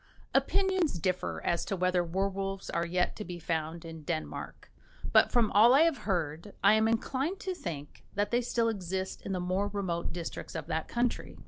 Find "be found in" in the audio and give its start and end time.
3.23-4.01